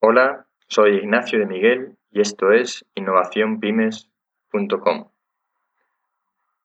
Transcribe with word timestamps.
Hola, 0.00 0.46
soy 0.68 0.98
Ignacio 0.98 1.40
de 1.40 1.46
Miguel 1.46 1.96
y 2.12 2.20
esto 2.20 2.52
es 2.52 2.84
innovacionpymes.com. 2.94 5.10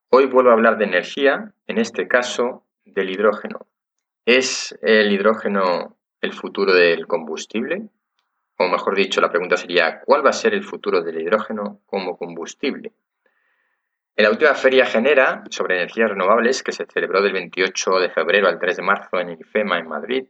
Hoy 0.09 0.27
vuelvo 0.27 0.51
a 0.51 0.53
hablar 0.53 0.77
de 0.77 0.85
energía, 0.85 1.51
en 1.65 1.79
este 1.79 2.07
caso 2.07 2.63
del 2.85 3.09
hidrógeno. 3.09 3.65
¿Es 4.23 4.77
el 4.83 5.11
hidrógeno 5.11 5.97
el 6.21 6.33
futuro 6.33 6.75
del 6.75 7.07
combustible? 7.07 7.89
O 8.59 8.67
mejor 8.67 8.95
dicho, 8.95 9.19
la 9.19 9.31
pregunta 9.31 9.57
sería, 9.57 10.01
¿cuál 10.01 10.23
va 10.23 10.29
a 10.29 10.33
ser 10.33 10.53
el 10.53 10.63
futuro 10.63 11.01
del 11.01 11.19
hidrógeno 11.19 11.81
como 11.87 12.19
combustible? 12.19 12.93
En 14.15 14.25
la 14.25 14.29
última 14.29 14.53
feria 14.53 14.85
Genera 14.85 15.43
sobre 15.49 15.77
energías 15.77 16.11
renovables, 16.11 16.61
que 16.61 16.71
se 16.71 16.85
celebró 16.85 17.23
del 17.23 17.33
28 17.33 17.99
de 17.99 18.11
febrero 18.11 18.47
al 18.47 18.59
3 18.59 18.77
de 18.77 18.83
marzo 18.83 19.19
en 19.19 19.31
IFEMA 19.31 19.79
en 19.79 19.87
Madrid, 19.87 20.27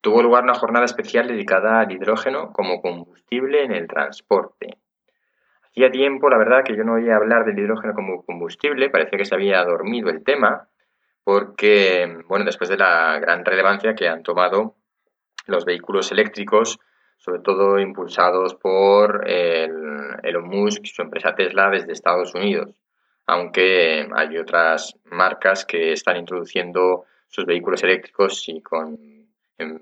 tuvo 0.00 0.22
lugar 0.22 0.44
una 0.44 0.54
jornada 0.54 0.84
especial 0.84 1.28
dedicada 1.28 1.80
al 1.80 1.92
hidrógeno 1.92 2.52
como 2.52 2.80
combustible 2.80 3.64
en 3.64 3.72
el 3.72 3.86
transporte. 3.86 4.78
Hacía 5.62 5.90
tiempo, 5.90 6.28
la 6.28 6.38
verdad, 6.38 6.64
que 6.64 6.76
yo 6.76 6.84
no 6.84 6.94
oía 6.94 7.16
hablar 7.16 7.44
del 7.44 7.58
hidrógeno 7.58 7.94
como 7.94 8.24
combustible, 8.24 8.90
parecía 8.90 9.18
que 9.18 9.24
se 9.24 9.34
había 9.34 9.64
dormido 9.64 10.10
el 10.10 10.24
tema, 10.24 10.68
porque, 11.22 12.22
bueno, 12.26 12.44
después 12.44 12.68
de 12.68 12.76
la 12.76 13.18
gran 13.20 13.44
relevancia 13.44 13.94
que 13.94 14.08
han 14.08 14.22
tomado 14.22 14.74
los 15.46 15.64
vehículos 15.64 16.10
eléctricos, 16.10 16.80
sobre 17.18 17.40
todo 17.40 17.78
impulsados 17.78 18.54
por 18.54 19.28
el, 19.28 20.16
Elon 20.22 20.48
Musk 20.48 20.84
y 20.84 20.88
su 20.88 21.02
empresa 21.02 21.34
Tesla 21.34 21.70
desde 21.70 21.92
Estados 21.92 22.34
Unidos, 22.34 22.74
aunque 23.26 24.08
hay 24.12 24.38
otras 24.38 24.96
marcas 25.04 25.64
que 25.64 25.92
están 25.92 26.16
introduciendo 26.16 27.04
sus 27.28 27.46
vehículos 27.46 27.82
eléctricos 27.84 28.48
y 28.48 28.60
con 28.60 28.98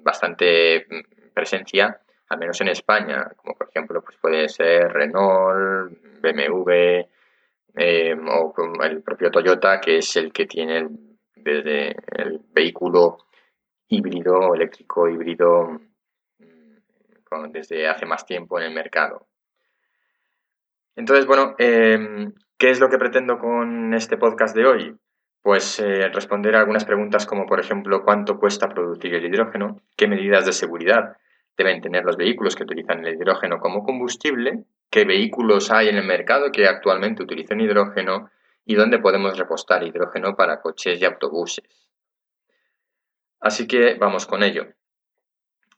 bastante 0.01 0.87
presencia, 1.35 2.01
al 2.29 2.39
menos 2.39 2.61
en 2.61 2.69
España, 2.69 3.29
como 3.37 3.55
por 3.55 3.69
ejemplo 3.69 4.03
pues 4.03 4.17
puede 4.19 4.49
ser 4.49 4.93
Renault, 4.93 5.93
BMW 6.21 6.71
eh, 7.75 8.15
o 8.15 8.55
el 8.83 9.03
propio 9.03 9.31
Toyota, 9.31 9.81
que 9.81 9.99
es 9.99 10.17
el 10.17 10.33
que 10.33 10.47
tiene 10.47 10.89
desde 11.37 11.95
el 12.17 12.41
vehículo 12.53 13.19
híbrido, 13.89 14.55
eléctrico 14.55 15.09
híbrido, 15.09 15.81
mm, 16.39 17.51
desde 17.51 17.89
hace 17.89 18.07
más 18.07 18.27
tiempo 18.27 18.59
en 18.59 18.67
el 18.67 18.75
mercado. 18.75 19.29
Entonces, 20.97 21.27
bueno, 21.27 21.55
em, 21.59 22.33
¿qué 22.59 22.71
es 22.71 22.81
lo 22.81 22.89
que 22.89 22.99
pretendo 22.99 23.39
con 23.39 23.95
este 23.95 24.17
podcast 24.17 24.57
de 24.57 24.67
hoy? 24.67 24.97
Pues 25.49 25.81
eh, 25.81 26.11
responder 26.11 26.55
a 26.55 26.59
algunas 26.59 26.85
preguntas 26.85 27.25
como, 27.25 27.47
por 27.47 27.59
ejemplo, 27.59 28.05
cuánto 28.05 28.39
cuesta 28.39 28.69
producir 28.69 29.15
el 29.15 29.25
hidrógeno, 29.25 29.81
qué 29.97 30.07
medidas 30.07 30.45
de 30.45 30.53
seguridad 30.53 31.17
deben 31.57 31.81
tener 31.81 32.05
los 32.05 32.19
vehículos 32.19 32.55
que 32.55 32.65
utilizan 32.65 33.03
el 33.07 33.15
hidrógeno 33.15 33.59
como 33.59 33.83
combustible, 33.83 34.65
qué 34.91 35.07
vehículos 35.07 35.71
hay 35.71 35.89
en 35.89 35.97
el 35.97 36.05
mercado 36.05 36.53
que 36.53 36.67
actualmente 36.67 37.23
utilizan 37.23 37.63
hidrógeno 37.63 38.31
y 38.67 38.75
dónde 38.75 38.99
podemos 38.99 39.39
repostar 39.39 39.83
hidrógeno 39.85 40.37
para 40.37 40.61
coches 40.61 41.01
y 41.01 41.07
autobuses. 41.07 41.89
Así 43.41 43.67
que 43.67 43.95
vamos 43.95 44.27
con 44.27 44.43
ello. 44.43 44.67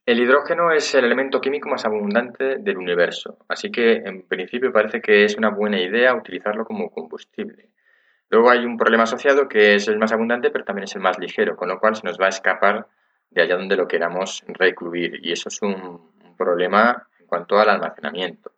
El 0.05 0.19
hidrógeno 0.19 0.73
es 0.73 0.93
el 0.97 1.05
elemento 1.05 1.41
químico 1.41 1.69
más 1.69 1.85
abundante 1.85 2.57
del 2.57 2.77
universo, 2.77 3.39
así 3.47 3.71
que 3.71 3.99
en 4.05 4.27
principio 4.27 4.73
parece 4.73 5.01
que 5.01 5.25
es 5.25 5.37
una 5.37 5.51
buena 5.51 5.81
idea 5.81 6.13
utilizarlo 6.17 6.65
como 6.65 6.91
combustible. 6.91 7.71
Luego 8.31 8.51
hay 8.51 8.65
un 8.65 8.77
problema 8.77 9.03
asociado 9.03 9.49
que 9.49 9.75
es 9.75 9.89
el 9.89 9.99
más 9.99 10.13
abundante, 10.13 10.51
pero 10.51 10.65
también 10.65 10.85
es 10.85 10.95
el 10.95 11.03
más 11.03 11.19
ligero, 11.19 11.57
con 11.57 11.69
lo 11.69 11.81
cual 11.81 11.97
se 11.97 12.07
nos 12.07 12.19
va 12.19 12.27
a 12.27 12.31
escapar 12.31 12.87
de 13.31 13.43
allá 13.43 13.57
donde 13.57 13.77
lo 13.77 13.89
queramos 13.89 14.45
recluir, 14.47 15.19
y 15.23 15.33
eso 15.33 15.49
es 15.49 15.61
un, 15.63 16.09
problema 16.39 17.07
en 17.19 17.27
cuanto 17.27 17.59
al 17.59 17.69
almacenamiento. 17.69 18.51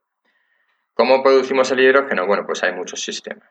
¿Cómo 0.95 1.21
producimos 1.21 1.69
el 1.73 1.81
hidrógeno? 1.81 2.29
Bueno, 2.29 2.47
pues 2.47 2.63
hay 2.63 2.73
muchos 2.73 3.03
sistemas. 3.03 3.49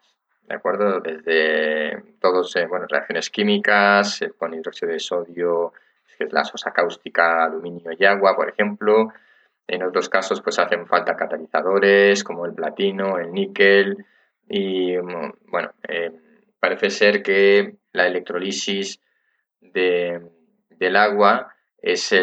¿de 0.48 0.56
acuerdo? 0.56 1.00
Desde 1.00 2.02
todos, 2.20 2.56
eh, 2.56 2.66
bueno, 2.68 2.86
reacciones 2.88 3.30
químicas, 3.30 4.20
con 4.38 4.54
hidróxido 4.54 4.92
de 4.92 5.00
sodio, 5.00 5.74
que 6.18 6.26
es 6.26 6.34
la 6.34 6.44
sosa 6.44 6.72
cáustica, 6.72 7.44
aluminio 7.44 7.92
y 7.98 8.06
agua, 8.06 8.36
por 8.36 8.50
ejemplo. 8.50 9.14
En 9.68 9.84
otros 9.84 10.08
casos, 10.10 10.42
pues 10.42 10.60
hacen 10.60 10.88
falta 10.88 11.16
catalizadores 11.16 12.24
como 12.24 12.46
el 12.46 12.54
platino, 12.54 13.18
el 13.18 13.34
níquel 13.34 14.06
y, 14.52 14.98
mm, 14.98 15.34
bueno, 15.48 15.72
eh, 15.88 16.12
parece 16.60 16.90
ser 16.90 17.24
que 17.24 17.78
la 17.94 18.06
electrolisis 18.06 19.00
del 19.62 20.96
agua 20.96 21.56
es 21.78 22.14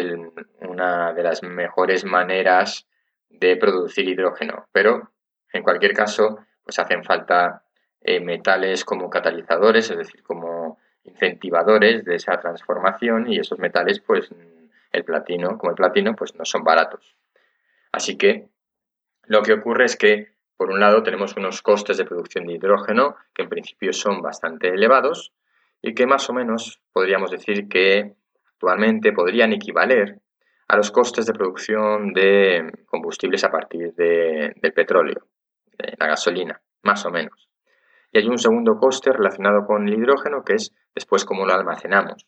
una 0.61 1.13
de 1.13 1.23
las 1.23 1.41
mejores 1.43 2.05
maneras 2.05 2.87
de 3.29 3.57
producir 3.57 4.07
hidrógeno, 4.07 4.67
pero 4.71 5.11
en 5.51 5.63
cualquier 5.63 5.93
caso, 5.93 6.39
pues 6.63 6.77
hacen 6.77 7.03
falta 7.03 7.63
eh, 8.01 8.19
metales 8.19 8.85
como 8.85 9.09
catalizadores, 9.09 9.89
es 9.89 9.97
decir, 9.97 10.21
como 10.23 10.77
incentivadores 11.03 12.05
de 12.05 12.15
esa 12.15 12.39
transformación 12.39 13.31
y 13.31 13.39
esos 13.39 13.57
metales, 13.57 13.99
pues 13.99 14.29
el 14.91 15.03
platino, 15.03 15.57
como 15.57 15.71
el 15.71 15.75
platino, 15.75 16.15
pues 16.15 16.35
no 16.35 16.45
son 16.45 16.63
baratos. 16.63 17.15
Así 17.91 18.17
que 18.17 18.49
lo 19.23 19.41
que 19.41 19.53
ocurre 19.53 19.85
es 19.85 19.95
que, 19.95 20.31
por 20.59 20.71
un 20.71 20.81
lado, 20.81 21.03
tenemos 21.03 21.37
unos 21.37 21.61
costes 21.61 21.95
de 21.95 22.03
producción 22.03 22.45
de 22.45 22.55
hidrógeno 22.55 23.15
que 23.33 23.43
en 23.43 23.47
principio 23.47 23.93
son 23.93 24.21
bastante 24.21 24.67
elevados 24.67 25.31
y 25.81 25.93
que 25.93 26.05
más 26.05 26.29
o 26.29 26.33
menos 26.33 26.81
podríamos 26.91 27.31
decir 27.31 27.69
que 27.69 28.15
actualmente 28.45 29.13
podrían 29.13 29.53
equivaler 29.53 30.19
a 30.67 30.75
los 30.75 30.91
costes 30.91 31.25
de 31.27 31.31
producción 31.31 32.11
de 32.11 32.83
combustibles 32.87 33.45
a 33.45 33.51
partir 33.51 33.93
de, 33.93 34.53
del 34.61 34.73
petróleo, 34.73 35.27
de 35.77 35.95
la 35.97 36.07
gasolina, 36.07 36.59
más 36.83 37.05
o 37.05 37.09
menos. 37.09 37.47
Y 38.11 38.17
hay 38.17 38.27
un 38.27 38.37
segundo 38.37 38.77
coste 38.79 39.13
relacionado 39.13 39.65
con 39.65 39.87
el 39.87 39.93
hidrógeno, 39.93 40.43
que 40.43 40.55
es 40.55 40.75
después 40.93 41.23
cómo 41.23 41.45
lo 41.45 41.53
almacenamos. 41.53 42.27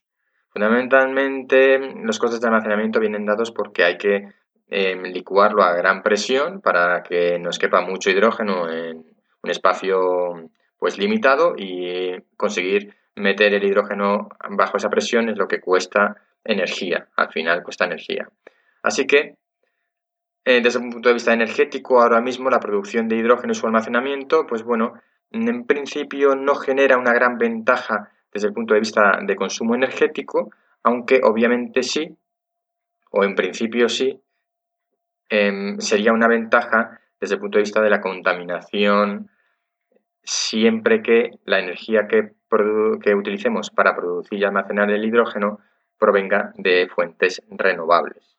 Fundamentalmente, 0.54 1.80
los 2.02 2.18
costes 2.18 2.40
de 2.40 2.48
almacenamiento 2.48 3.02
vienen 3.02 3.26
dados 3.26 3.52
porque 3.52 3.84
hay 3.84 3.98
que 3.98 4.30
em, 4.72 5.04
licuarlo 5.04 5.64
a 5.64 5.74
gran 5.74 6.02
presión 6.02 6.62
para 6.62 7.04
que 7.04 7.38
nos 7.38 7.60
quepa 7.60 7.82
mucho 7.82 8.10
hidrógeno 8.10 8.70
en 8.72 9.06
un 9.44 9.50
espacio 9.50 10.50
pues 10.80 10.98
limitado 10.98 11.56
y 11.58 12.16
conseguir 12.38 12.96
meter 13.16 13.54
el 13.54 13.64
hidrógeno 13.64 14.30
bajo 14.50 14.78
esa 14.78 14.90
presión 14.90 15.30
es 15.30 15.38
lo 15.38 15.48
que 15.48 15.60
cuesta 15.60 16.16
energía, 16.44 17.10
al 17.16 17.30
final 17.30 17.64
cuesta 17.64 17.86
energía. 17.86 18.30
Así 18.82 19.06
que, 19.06 19.36
eh, 20.46 20.62
desde 20.62 20.80
un 20.80 20.90
punto 20.90 21.10
de 21.10 21.16
vista 21.16 21.34
energético, 21.34 22.02
ahora 22.02 22.22
mismo 22.22 22.50
la 22.50 22.60
producción 22.60 23.08
de 23.08 23.18
hidrógeno 23.18 23.52
y 23.52 23.56
su 23.56 23.68
almacenamiento, 23.68 24.48
pues 24.48 24.64
bueno, 24.64 24.94
en 25.32 25.66
principio 25.66 26.36
no 26.36 26.56
genera 26.56 26.98
una 26.98 27.14
gran 27.14 27.38
ventaja 27.38 28.10
desde 28.34 28.48
el 28.48 28.54
punto 28.54 28.74
de 28.74 28.80
vista 28.80 29.20
de 29.22 29.36
consumo 29.36 29.76
energético, 29.76 30.52
aunque 30.84 31.20
obviamente 31.24 31.84
sí, 31.84 32.18
o 33.12 33.24
en 33.24 33.36
principio 33.36 33.90
sí, 33.90 34.20
em, 35.32 35.80
sería 35.80 36.14
una 36.14 36.28
ventaja 36.28 37.00
desde 37.20 37.36
el 37.36 37.42
punto 37.42 37.58
de 37.58 37.64
vista 37.64 37.82
de 37.82 37.90
la 37.90 38.02
contaminación 38.02 39.32
siempre 40.24 41.02
que 41.02 41.32
la 41.46 41.60
energía 41.60 42.08
que, 42.08 42.34
utilicemos 43.16 43.70
para 43.70 43.96
producir 43.96 44.40
y 44.40 44.44
almacenar 44.44 44.92
el 44.92 45.06
hidrógeno 45.06 45.60
provenga 45.98 46.52
de 46.56 46.90
fuentes 46.94 47.42
renovables. 47.50 48.38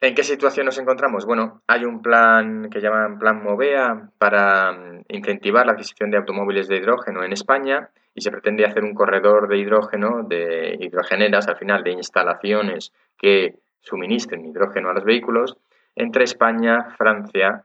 ¿En 0.00 0.14
qué 0.14 0.24
situación 0.24 0.66
nos 0.66 0.78
encontramos? 0.78 1.24
Bueno, 1.24 1.62
hay 1.66 1.84
un 1.84 2.02
plan 2.02 2.68
que 2.70 2.80
llaman 2.80 3.18
Plan 3.18 3.42
Movea 3.42 4.10
para 4.18 4.72
mm, 4.72 5.04
incentivar 5.08 5.64
la 5.64 5.72
adquisición 5.72 6.10
de 6.10 6.18
automóviles 6.18 6.68
de 6.68 6.76
hidrógeno 6.76 7.24
en 7.24 7.32
España 7.32 7.90
y 8.14 8.20
se 8.20 8.30
pretende 8.30 8.66
hacer 8.66 8.82
un 8.82 8.94
corredor 8.94 9.48
de 9.48 9.58
hidrógeno, 9.58 10.24
de 10.24 10.76
hidrogeneras, 10.80 11.48
al 11.48 11.56
final 11.56 11.84
de 11.84 11.92
instalaciones 11.92 12.92
que 13.16 13.60
suministren 13.82 14.46
hidrógeno 14.46 14.90
a 14.90 14.94
los 14.94 15.04
vehículos 15.04 15.56
entre 15.94 16.24
España, 16.24 16.94
Francia 16.96 17.64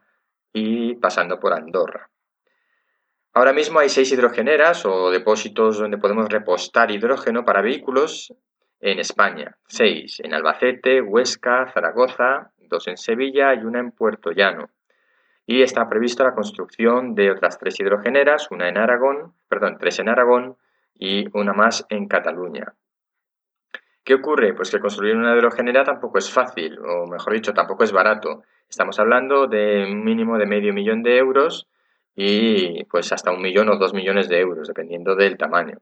y 0.52 0.96
pasando 0.96 1.40
por 1.40 1.54
Andorra. 1.54 2.10
Ahora 3.34 3.54
mismo 3.54 3.80
hay 3.80 3.90
seis 3.90 4.12
hidrogeneras 4.12 4.86
o 4.86 5.12
depósitos 5.12 5.78
donde 5.78 6.00
podemos 6.00 6.28
repostar 6.28 6.90
hidrógeno 6.92 7.46
para 7.46 7.62
vehículos 7.62 8.34
en 8.80 9.00
España, 9.00 9.58
seis 9.68 10.20
en 10.22 10.34
Albacete, 10.34 11.02
Huesca, 11.02 11.72
Zaragoza, 11.72 12.52
dos 12.58 12.88
en 12.88 12.98
Sevilla 12.98 13.54
y 13.54 13.60
una 13.60 13.80
en 13.80 13.92
Puerto 13.92 14.32
Llano. 14.32 14.70
Y 15.46 15.62
está 15.62 15.88
prevista 15.88 16.24
la 16.24 16.34
construcción 16.36 17.16
de 17.16 17.32
otras 17.32 17.58
tres 17.58 17.80
hidrogeneras, 17.80 18.50
una 18.52 18.68
en 18.68 18.78
Aragón, 18.78 19.34
perdón, 19.48 19.78
tres 19.80 20.00
en 20.00 20.10
Aragón 20.10 20.58
y 20.94 21.26
una 21.38 21.54
más 21.54 21.86
en 21.90 22.08
Cataluña. 22.08 22.74
¿Qué 24.08 24.14
ocurre? 24.14 24.54
Pues 24.54 24.72
que 24.72 24.80
construir 24.80 25.18
una 25.18 25.36
hidrogenera 25.36 25.84
tampoco 25.84 26.18
es 26.18 26.32
fácil, 26.32 26.80
o 26.80 27.08
mejor 27.08 27.34
dicho, 27.34 27.54
tampoco 27.54 27.84
es 27.84 27.92
barato. 27.92 28.42
Estamos 28.70 28.98
hablando 29.00 29.48
de 29.48 29.84
un 29.84 30.02
mínimo 30.06 30.38
de 30.38 30.46
medio 30.46 30.74
millón 30.74 31.04
de 31.04 31.18
euros 31.18 31.68
y 32.16 32.86
pues 32.86 33.12
hasta 33.12 33.34
un 33.34 33.42
millón 33.42 33.68
o 33.68 33.76
dos 33.76 33.94
millones 33.94 34.30
de 34.30 34.40
euros, 34.40 34.70
dependiendo 34.70 35.18
del 35.18 35.36
tamaño. 35.38 35.80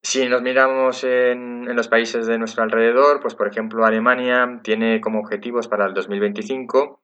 Si 0.00 0.26
nos 0.26 0.40
miramos 0.40 1.04
en, 1.04 1.66
los 1.76 1.88
países 1.88 2.26
de 2.26 2.38
nuestro 2.38 2.62
alrededor, 2.62 3.20
pues 3.20 3.34
por 3.34 3.48
ejemplo 3.48 3.84
Alemania 3.84 4.60
tiene 4.62 5.02
como 5.02 5.20
objetivos 5.20 5.68
para 5.68 5.84
el 5.84 5.92
2025 5.92 7.02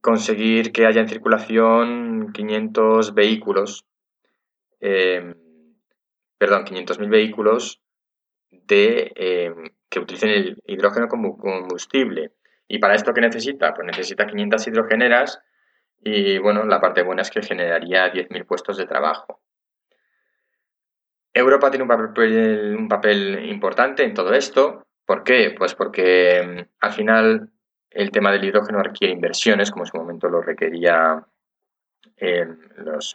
conseguir 0.00 0.70
que 0.70 0.86
haya 0.86 1.00
en 1.00 1.08
circulación 1.08 2.32
500 2.32 3.14
vehículos, 3.14 3.84
eh, 4.78 5.34
perdón, 6.38 6.64
500.000 6.66 7.10
vehículos 7.10 7.82
de, 8.50 9.12
eh, 9.16 9.54
que 9.88 10.00
utilicen 10.00 10.30
el 10.30 10.62
hidrógeno 10.66 11.08
como 11.08 11.36
combustible. 11.36 12.32
¿Y 12.66 12.78
para 12.78 12.94
esto 12.94 13.14
qué 13.14 13.20
necesita? 13.20 13.74
Pues 13.74 13.86
necesita 13.86 14.26
500 14.26 14.66
hidrogeneras 14.66 15.40
y 16.02 16.38
bueno, 16.38 16.64
la 16.64 16.80
parte 16.80 17.02
buena 17.02 17.22
es 17.22 17.30
que 17.30 17.42
generaría 17.42 18.12
10.000 18.12 18.46
puestos 18.46 18.76
de 18.76 18.86
trabajo. 18.86 19.40
Europa 21.32 21.70
tiene 21.70 21.84
un 21.84 21.88
papel, 21.88 22.76
un 22.78 22.88
papel 22.88 23.48
importante 23.48 24.04
en 24.04 24.14
todo 24.14 24.32
esto. 24.34 24.86
¿Por 25.04 25.24
qué? 25.24 25.54
Pues 25.56 25.74
porque 25.74 26.42
mm, 26.42 26.84
al 26.84 26.92
final 26.92 27.50
el 27.90 28.10
tema 28.10 28.30
del 28.30 28.44
hidrógeno 28.44 28.82
requiere 28.82 29.12
inversiones, 29.12 29.70
como 29.70 29.84
en 29.84 29.90
su 29.90 29.96
momento 29.96 30.28
lo 30.28 30.42
requería 30.42 31.24
eh, 32.16 32.46
los, 32.76 33.12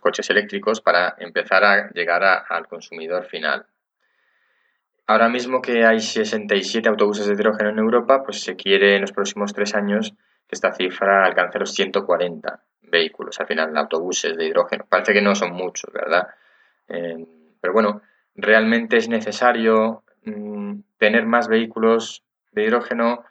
coches 0.00 0.30
eléctricos, 0.30 0.80
para 0.80 1.16
empezar 1.18 1.64
a 1.64 1.90
llegar 1.90 2.22
al 2.48 2.66
consumidor 2.66 3.26
final. 3.26 3.66
Ahora 5.10 5.30
mismo 5.30 5.62
que 5.62 5.86
hay 5.86 6.00
67 6.00 6.86
autobuses 6.86 7.26
de 7.26 7.32
hidrógeno 7.32 7.70
en 7.70 7.78
Europa, 7.78 8.22
pues 8.22 8.42
se 8.42 8.56
quiere 8.56 8.94
en 8.94 9.00
los 9.00 9.12
próximos 9.12 9.54
tres 9.54 9.74
años 9.74 10.12
que 10.46 10.54
esta 10.54 10.74
cifra 10.74 11.24
alcance 11.24 11.58
los 11.58 11.72
140 11.72 12.62
vehículos, 12.82 13.40
al 13.40 13.46
final, 13.46 13.74
autobuses 13.74 14.36
de 14.36 14.44
hidrógeno. 14.44 14.84
Parece 14.86 15.14
que 15.14 15.22
no 15.22 15.34
son 15.34 15.54
muchos, 15.54 15.90
¿verdad? 15.94 16.28
Eh, 16.88 17.26
pero 17.58 17.72
bueno, 17.72 18.02
realmente 18.34 18.98
es 18.98 19.08
necesario 19.08 20.04
mm, 20.24 20.80
tener 20.98 21.24
más 21.24 21.48
vehículos 21.48 22.22
de 22.52 22.64
hidrógeno 22.64 23.24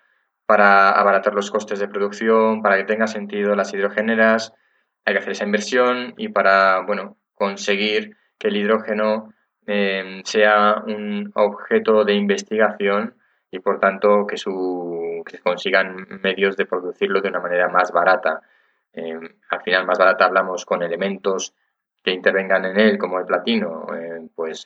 para 0.47 0.89
abaratar 0.89 1.35
los 1.35 1.51
costes 1.51 1.77
de 1.77 1.87
producción, 1.87 2.63
para 2.63 2.77
que 2.77 2.85
tenga 2.85 3.05
sentido 3.05 3.55
las 3.55 3.71
hidrogeneras, 3.71 4.51
hay 5.05 5.13
que 5.13 5.19
hacer 5.19 5.33
esa 5.33 5.45
inversión 5.45 6.15
y 6.17 6.29
para, 6.29 6.81
bueno, 6.87 7.17
conseguir 7.35 8.17
que 8.39 8.47
el 8.47 8.57
hidrógeno 8.57 9.31
Em, 9.69 10.23
sea 10.23 10.81
un 10.87 11.29
objeto 11.35 12.05
de 12.05 12.13
investigación 12.13 13.15
y 13.51 13.59
por 13.59 13.81
tanto 13.81 14.25
que, 14.25 14.37
su, 14.37 15.21
que 15.25 15.39
consigan 15.39 16.07
medios 16.23 16.55
de 16.55 16.65
producirlo 16.65 17.19
de 17.19 17.27
una 17.27 17.41
manera 17.41 17.67
más 17.67 17.91
barata. 17.91 18.41
Em, 18.93 19.27
al 19.49 19.61
final 19.61 19.85
más 19.85 19.97
barata 19.97 20.25
hablamos 20.25 20.65
con 20.65 20.83
elementos 20.83 21.53
que 22.01 22.11
intervengan 22.11 22.63
en 22.63 22.79
él 22.79 22.97
como 22.97 23.19
el 23.19 23.25
platino, 23.25 23.87
em, 23.93 24.29
pues 24.29 24.65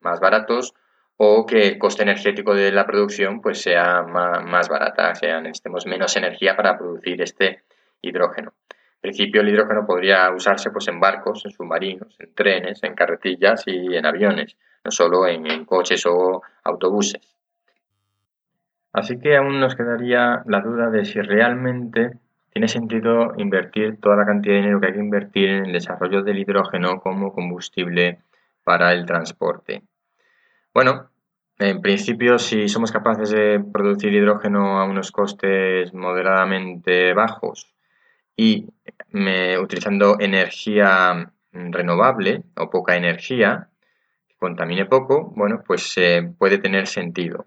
más 0.00 0.20
baratos 0.20 0.72
o 1.16 1.44
que 1.44 1.66
el 1.66 1.78
coste 1.78 2.04
energético 2.04 2.54
de 2.54 2.70
la 2.70 2.86
producción 2.86 3.40
pues 3.40 3.60
sea 3.60 4.02
más, 4.02 4.44
más 4.44 4.68
barata, 4.68 5.14
sea 5.16 5.40
necesitemos 5.40 5.84
menos 5.86 6.16
energía 6.16 6.56
para 6.56 6.78
producir 6.78 7.20
este 7.22 7.64
hidrógeno. 8.02 8.52
Principio 9.00 9.42
el 9.42 9.48
hidrógeno 9.50 9.86
podría 9.86 10.30
usarse 10.32 10.70
pues, 10.70 10.88
en 10.88 10.98
barcos, 10.98 11.44
en 11.44 11.52
submarinos, 11.52 12.16
en 12.18 12.34
trenes, 12.34 12.82
en 12.82 12.94
carretillas 12.94 13.62
y 13.66 13.96
en 13.96 14.04
aviones, 14.04 14.56
no 14.84 14.90
solo 14.90 15.26
en, 15.26 15.64
coches 15.64 16.04
o 16.06 16.42
autobuses. 16.64 17.36
Así 18.92 19.20
que 19.20 19.36
aún 19.36 19.60
nos 19.60 19.76
quedaría 19.76 20.42
la 20.46 20.60
duda 20.60 20.90
de 20.90 21.04
si 21.04 21.20
realmente 21.20 22.18
tiene 22.50 22.66
sentido 22.66 23.34
invertir 23.36 24.00
toda 24.00 24.16
la 24.16 24.26
cantidad 24.26 24.54
de 24.54 24.60
dinero 24.62 24.80
que 24.80 24.86
hay 24.88 24.94
que 24.94 24.98
invertir 24.98 25.48
en 25.50 25.66
el 25.66 25.72
desarrollo 25.72 26.22
del 26.22 26.38
hidrógeno 26.38 27.00
como 27.00 27.32
combustible 27.32 28.18
para 28.64 28.92
el 28.92 29.06
transporte. 29.06 29.82
Bueno, 30.74 31.10
en 31.60 31.80
principio, 31.80 32.38
si 32.38 32.68
somos 32.68 32.90
capaces 32.90 33.30
de 33.30 33.60
producir 33.72 34.12
hidrógeno 34.12 34.80
a 34.80 34.84
unos 34.84 35.12
costes 35.12 35.94
moderadamente 35.94 37.12
bajos 37.14 37.77
y 38.38 38.68
utilizando 39.60 40.16
energía 40.20 41.32
renovable 41.52 42.44
o 42.56 42.70
poca 42.70 42.96
energía, 42.96 43.68
que 44.28 44.36
contamine 44.36 44.86
poco, 44.86 45.32
bueno, 45.34 45.64
pues 45.66 45.92
eh, 45.98 46.32
puede 46.38 46.58
tener 46.58 46.86
sentido. 46.86 47.46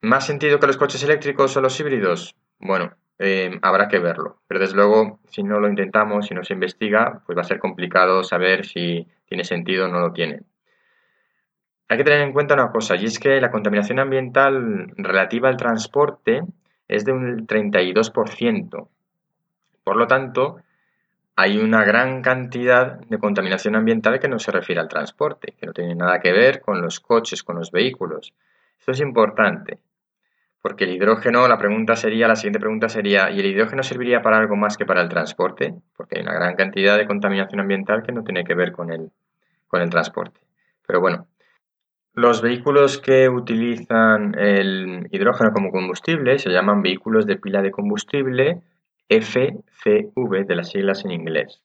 ¿Más 0.00 0.26
sentido 0.26 0.58
que 0.58 0.66
los 0.66 0.78
coches 0.78 1.02
eléctricos 1.02 1.54
o 1.56 1.60
los 1.60 1.78
híbridos? 1.78 2.34
Bueno, 2.58 2.94
eh, 3.18 3.58
habrá 3.60 3.88
que 3.88 3.98
verlo. 3.98 4.40
Pero 4.48 4.60
desde 4.60 4.76
luego, 4.76 5.20
si 5.28 5.42
no 5.42 5.60
lo 5.60 5.68
intentamos, 5.68 6.26
si 6.26 6.34
no 6.34 6.42
se 6.42 6.54
investiga, 6.54 7.22
pues 7.26 7.36
va 7.36 7.42
a 7.42 7.44
ser 7.44 7.58
complicado 7.58 8.24
saber 8.24 8.64
si 8.64 9.06
tiene 9.26 9.44
sentido 9.44 9.84
o 9.84 9.88
no 9.88 10.00
lo 10.00 10.12
tiene. 10.14 10.40
Hay 11.88 11.98
que 11.98 12.04
tener 12.04 12.22
en 12.22 12.32
cuenta 12.32 12.54
una 12.54 12.72
cosa, 12.72 12.96
y 12.96 13.04
es 13.04 13.18
que 13.18 13.40
la 13.42 13.50
contaminación 13.50 13.98
ambiental 13.98 14.90
relativa 14.96 15.50
al 15.50 15.58
transporte 15.58 16.42
es 16.88 17.04
de 17.04 17.12
un 17.12 17.46
32%. 17.46 18.88
Por 19.86 19.94
lo 19.94 20.08
tanto, 20.08 20.56
hay 21.36 21.58
una 21.58 21.84
gran 21.84 22.20
cantidad 22.20 22.98
de 22.98 23.18
contaminación 23.18 23.76
ambiental 23.76 24.18
que 24.18 24.26
no 24.26 24.40
se 24.40 24.50
refiere 24.50 24.80
al 24.80 24.88
transporte, 24.88 25.54
que 25.56 25.64
no 25.64 25.72
tiene 25.72 25.94
nada 25.94 26.18
que 26.18 26.32
ver 26.32 26.60
con 26.60 26.82
los 26.82 26.98
coches, 26.98 27.44
con 27.44 27.54
los 27.54 27.70
vehículos. 27.70 28.34
Esto 28.80 28.90
es 28.90 29.00
importante, 29.00 29.78
porque 30.60 30.82
el 30.82 30.90
hidrógeno, 30.90 31.46
la 31.46 31.56
pregunta 31.56 31.94
sería, 31.94 32.26
la 32.26 32.34
siguiente 32.34 32.58
pregunta 32.58 32.88
sería, 32.88 33.30
¿y 33.30 33.38
el 33.38 33.46
hidrógeno 33.46 33.84
serviría 33.84 34.22
para 34.22 34.38
algo 34.38 34.56
más 34.56 34.76
que 34.76 34.86
para 34.86 35.02
el 35.02 35.08
transporte? 35.08 35.76
Porque 35.96 36.18
hay 36.18 36.22
una 36.24 36.34
gran 36.34 36.56
cantidad 36.56 36.98
de 36.98 37.06
contaminación 37.06 37.60
ambiental 37.60 38.02
que 38.02 38.10
no 38.10 38.24
tiene 38.24 38.42
que 38.42 38.56
ver 38.56 38.72
con 38.72 38.90
el, 38.90 39.12
con 39.68 39.82
el 39.82 39.88
transporte. 39.88 40.40
Pero 40.84 41.00
bueno, 41.00 41.28
los 42.12 42.42
vehículos 42.42 42.98
que 42.98 43.28
utilizan 43.28 44.36
el 44.36 45.06
hidrógeno 45.12 45.52
como 45.52 45.70
combustible 45.70 46.40
se 46.40 46.50
llaman 46.50 46.82
vehículos 46.82 47.24
de 47.24 47.36
pila 47.36 47.62
de 47.62 47.70
combustible 47.70 48.62
FCV 49.08 50.46
de 50.46 50.56
las 50.56 50.70
siglas 50.70 51.04
en 51.04 51.12
inglés. 51.12 51.62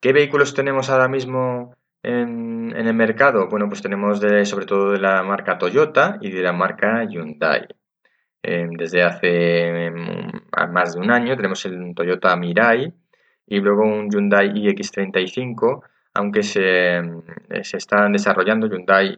¿Qué 0.00 0.12
vehículos 0.12 0.54
tenemos 0.54 0.90
ahora 0.90 1.08
mismo 1.08 1.76
en, 2.02 2.72
el 2.74 2.94
mercado? 2.94 3.48
Bueno, 3.48 3.68
pues 3.68 3.82
tenemos 3.82 4.20
sobre 4.48 4.66
todo 4.66 4.92
de 4.92 4.98
la 4.98 5.22
marca 5.22 5.58
Toyota 5.58 6.18
y 6.20 6.30
de 6.30 6.42
la 6.42 6.52
marca 6.52 7.04
Hyundai. 7.04 7.68
Em, 8.42 8.70
desde 8.72 9.04
hace 9.04 9.86
em, 9.86 10.32
más 10.72 10.94
de 10.94 11.00
un 11.00 11.12
año 11.12 11.36
tenemos 11.36 11.64
el 11.64 11.94
Toyota 11.94 12.34
Mirai 12.36 12.92
y 13.46 13.60
luego 13.60 13.84
un 13.84 14.10
Hyundai 14.10 14.48
iX35, 14.48 15.84
aunque 16.14 16.42
se, 16.42 16.96
em, 16.96 17.22
se 17.62 17.76
están 17.76 18.12
desarrollando 18.12 18.66
Hyundai 18.66 19.16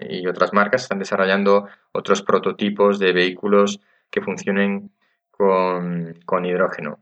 y 0.00 0.26
otras 0.26 0.52
marcas 0.52 0.82
están 0.82 0.98
desarrollando 0.98 1.68
otros 1.92 2.22
prototipos 2.22 2.98
de 2.98 3.12
vehículos 3.12 3.80
que 4.10 4.20
funcionen 4.20 4.90
con, 5.36 6.44
hidrógeno. 6.44 6.98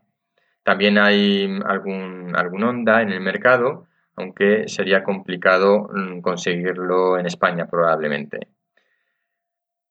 También 0.63 0.97
hay 0.97 1.59
algún, 1.65 2.35
algún 2.35 2.63
Honda 2.63 3.01
en 3.01 3.11
el 3.11 3.21
mercado, 3.21 3.85
aunque 4.15 4.67
sería 4.67 5.03
complicado 5.03 5.89
mm, 5.93 6.21
conseguirlo 6.21 7.17
en 7.17 7.25
España 7.25 7.65
probablemente. 7.65 8.47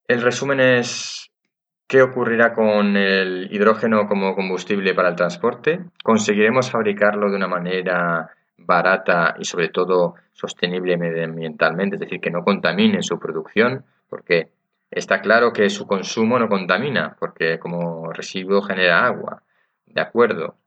El 0.09 0.23
resumen 0.23 0.61
es 0.61 1.31
qué 1.87 2.03
ocurrirá 2.03 2.55
con 2.55 2.97
el 2.97 3.49
hidrógeno 3.51 4.09
como 4.09 4.35
combustible 4.35 4.95
para 4.95 5.11
el 5.11 5.17
transporte. 5.17 5.81
¿Conseguiremos 6.03 6.71
fabricarlo 6.71 7.31
de 7.31 7.37
una 7.37 7.49
manera 7.49 8.31
barata 8.57 9.35
y 9.39 9.45
sobre 9.45 9.69
todo 9.69 10.15
sostenible 10.33 10.97
medioambientalmente, 10.97 11.97
es 11.97 12.01
decir, 12.01 12.21
que 12.21 12.31
no 12.31 12.43
contamine 12.45 13.03
su 13.03 13.19
producción? 13.19 13.85
Porque 14.09 14.51
Está 14.93 15.23
claro 15.23 15.55
que 15.55 15.71
su 15.71 15.87
consumo 15.87 16.39
no 16.39 16.51
contamina, 16.51 17.17
porque 17.19 17.59
como 17.59 18.13
residuo 18.13 18.61
genera 18.61 19.07
agua, 19.07 19.43
de 19.87 20.03
acuerdo. 20.03 20.59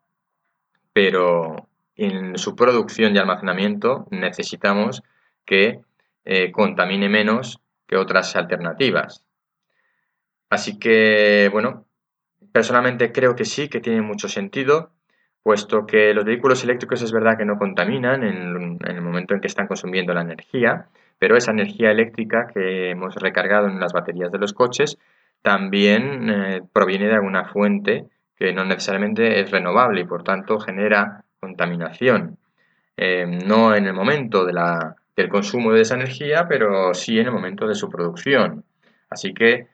Pero 0.94 1.70
en 1.96 2.36
su 2.40 2.56
producción 2.56 3.16
y 3.16 3.20
almacenamiento 3.20 4.08
necesitamos 4.10 5.04
que 5.46 5.82
eh, 6.26 6.52
contamine 6.52 7.08
menos 7.08 7.62
que 7.86 7.98
otras 7.98 8.36
alternativas. 8.36 9.24
Así 10.50 10.80
que, 10.80 11.50
bueno, 11.52 11.86
personalmente 12.52 13.12
creo 13.12 13.36
que 13.36 13.46
sí, 13.46 13.70
que 13.70 13.80
tiene 13.80 14.02
mucho 14.02 14.28
sentido, 14.28 14.92
puesto 15.44 15.86
que 15.86 16.16
los 16.16 16.26
vehículos 16.26 16.64
eléctricos 16.64 17.04
es 17.04 17.12
verdad 17.12 17.38
que 17.38 17.46
no 17.46 17.60
contaminan 17.60 18.24
en 18.24 18.80
el 18.88 19.02
momento 19.02 19.36
en 19.36 19.42
que 19.42 19.48
están 19.48 19.68
consumiendo 19.68 20.16
la 20.16 20.22
energía, 20.22 20.90
pero 21.18 21.38
esa 21.38 21.52
energía 21.52 21.92
eléctrica 21.92 22.48
que 22.54 22.92
hemos 22.92 23.16
recargado 23.16 23.68
en 23.68 23.80
las 23.80 23.94
baterías 23.94 24.32
de 24.32 24.40
los 24.40 24.54
coches 24.54 24.98
también 25.42 26.30
eh, 26.30 26.62
proviene 26.74 27.08
de 27.08 27.16
alguna 27.16 27.46
fuente 27.46 28.06
que 28.36 28.52
no 28.54 28.66
necesariamente 28.66 29.40
es 29.40 29.52
renovable 29.52 30.02
y 30.02 30.06
por 30.06 30.24
tanto 30.24 30.60
genera 30.60 31.24
contaminación. 31.40 32.38
Eh, 32.98 33.26
no 33.46 33.76
en 33.76 33.86
el 33.86 33.94
momento 33.94 34.46
de 34.46 34.54
la, 34.54 34.96
del 35.16 35.30
consumo 35.30 35.72
de 35.72 35.82
esa 35.82 35.96
energía, 35.96 36.48
pero 36.48 36.94
sí 36.94 37.20
en 37.20 37.28
el 37.28 37.32
momento 37.32 37.68
de 37.68 37.76
su 37.76 37.90
producción. 37.90 38.64
Así 39.10 39.34
que 39.34 39.68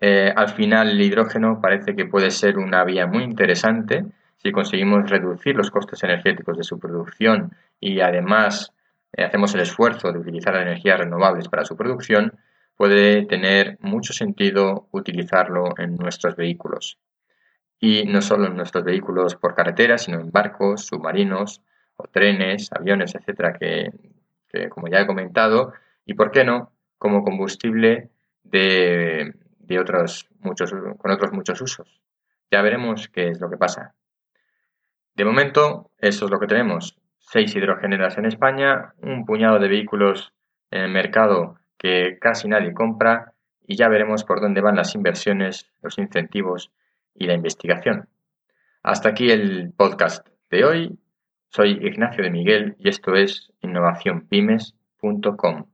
eh, 0.00 0.32
al 0.34 0.50
final 0.50 0.90
el 0.90 1.00
hidrógeno 1.00 1.60
parece 1.60 1.96
que 1.96 2.04
puede 2.04 2.30
ser 2.30 2.58
una 2.58 2.84
vía 2.84 3.06
muy 3.06 3.24
interesante 3.24 4.04
si 4.36 4.52
conseguimos 4.52 5.08
reducir 5.08 5.56
los 5.56 5.70
costes 5.70 6.02
energéticos 6.02 6.58
de 6.58 6.64
su 6.64 6.78
producción 6.78 7.52
y 7.80 8.00
además 8.00 8.73
hacemos 9.22 9.54
el 9.54 9.60
esfuerzo 9.60 10.12
de 10.12 10.18
utilizar 10.18 10.56
energías 10.56 10.98
renovables 10.98 11.48
para 11.48 11.64
su 11.64 11.76
producción, 11.76 12.38
puede 12.76 13.26
tener 13.26 13.78
mucho 13.80 14.12
sentido 14.12 14.88
utilizarlo 14.90 15.74
en 15.78 15.96
nuestros 15.96 16.36
vehículos. 16.36 16.98
Y 17.78 18.04
no 18.04 18.22
solo 18.22 18.46
en 18.46 18.56
nuestros 18.56 18.84
vehículos 18.84 19.36
por 19.36 19.54
carretera, 19.54 19.98
sino 19.98 20.20
en 20.20 20.30
barcos, 20.30 20.86
submarinos 20.86 21.62
o 21.96 22.04
trenes, 22.08 22.72
aviones, 22.72 23.14
etcétera, 23.14 23.52
que, 23.58 23.92
como 24.70 24.88
ya 24.88 25.00
he 25.00 25.06
comentado, 25.06 25.72
y 26.04 26.14
por 26.14 26.30
qué 26.30 26.44
no, 26.44 26.72
como 26.98 27.24
combustible 27.24 28.10
de, 28.42 29.34
de 29.58 29.78
otros 29.78 30.28
muchos, 30.40 30.72
con 30.72 31.10
otros 31.10 31.32
muchos 31.32 31.60
usos. 31.60 32.00
Ya 32.50 32.62
veremos 32.62 33.08
qué 33.08 33.28
es 33.28 33.40
lo 33.40 33.50
que 33.50 33.56
pasa. 33.56 33.94
De 35.14 35.24
momento, 35.24 35.90
eso 35.98 36.24
es 36.24 36.30
lo 36.30 36.40
que 36.40 36.46
tenemos. 36.46 36.96
Seis 37.26 37.54
hidrogeneras 37.56 38.18
en 38.18 38.26
España, 38.26 38.94
un 39.02 39.24
puñado 39.24 39.58
de 39.58 39.68
vehículos 39.68 40.32
en 40.70 40.82
el 40.82 40.90
mercado 40.90 41.56
que 41.78 42.18
casi 42.20 42.48
nadie 42.48 42.72
compra 42.72 43.32
y 43.66 43.76
ya 43.76 43.88
veremos 43.88 44.24
por 44.24 44.40
dónde 44.40 44.60
van 44.60 44.76
las 44.76 44.94
inversiones, 44.94 45.70
los 45.82 45.98
incentivos 45.98 46.70
y 47.14 47.26
la 47.26 47.34
investigación. 47.34 48.08
Hasta 48.82 49.08
aquí 49.08 49.30
el 49.30 49.72
podcast 49.76 50.26
de 50.50 50.64
hoy. 50.64 50.98
Soy 51.48 51.78
Ignacio 51.82 52.22
de 52.22 52.30
Miguel 52.30 52.76
y 52.78 52.88
esto 52.88 53.14
es 53.14 53.52
innovacionpymes.com. 53.60 55.73